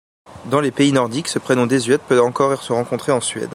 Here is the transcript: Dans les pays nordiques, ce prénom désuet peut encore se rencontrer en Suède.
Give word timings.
Dans 0.49 0.61
les 0.61 0.71
pays 0.71 0.91
nordiques, 0.93 1.27
ce 1.27 1.37
prénom 1.37 1.67
désuet 1.67 1.99
peut 1.99 2.19
encore 2.19 2.59
se 2.63 2.73
rencontrer 2.73 3.11
en 3.11 3.21
Suède. 3.21 3.49